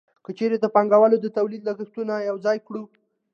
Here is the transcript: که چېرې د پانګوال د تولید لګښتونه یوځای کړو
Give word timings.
که 0.25 0.31
چېرې 0.37 0.57
د 0.59 0.65
پانګوال 0.75 1.11
د 1.21 1.27
تولید 1.37 1.61
لګښتونه 1.69 2.13
یوځای 2.29 2.57
کړو 2.67 2.83